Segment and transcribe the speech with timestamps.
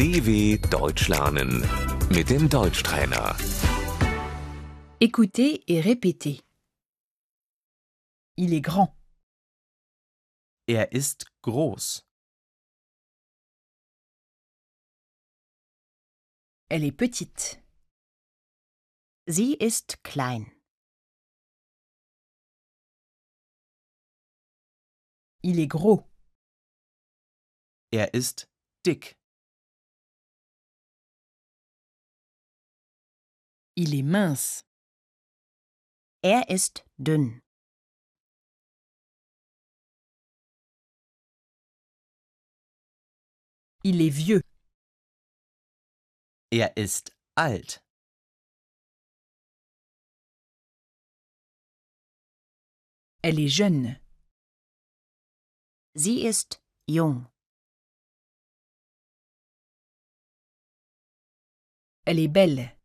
[0.00, 1.60] DW Deutsch lernen
[2.08, 3.36] mit dem Deutschtrainer.
[4.98, 6.40] Écoutez et répétez.
[8.38, 8.96] Il est grand.
[10.66, 12.02] Er ist groß.
[16.70, 17.62] Elle est petite.
[19.26, 20.46] Sie ist klein.
[25.42, 26.08] Il est gros.
[27.92, 28.48] Er ist
[28.86, 29.19] dick.
[33.76, 34.64] Il est mince.
[36.22, 37.40] Er ist dünn.
[43.84, 44.42] Il est vieux.
[46.50, 47.82] Er ist alt.
[53.22, 54.00] Elle est jeune.
[55.94, 57.26] Sie ist jung.
[62.04, 62.79] Elle est belle.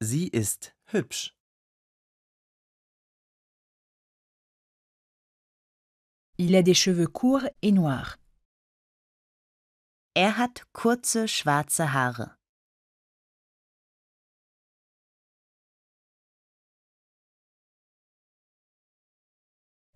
[0.00, 1.34] Sie ist hübsch.
[6.36, 8.18] Il a des cheveux courts et noirs.
[10.16, 12.36] Er hat kurze schwarze Haare.